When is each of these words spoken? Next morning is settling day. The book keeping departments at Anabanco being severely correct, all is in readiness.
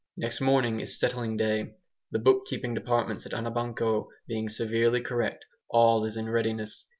Next 0.17 0.41
morning 0.41 0.79
is 0.79 0.99
settling 0.99 1.37
day. 1.37 1.75
The 2.09 2.17
book 2.17 2.47
keeping 2.47 2.73
departments 2.73 3.27
at 3.27 3.33
Anabanco 3.33 4.07
being 4.25 4.49
severely 4.49 4.99
correct, 5.01 5.45
all 5.69 6.05
is 6.05 6.17
in 6.17 6.27
readiness. 6.27 6.85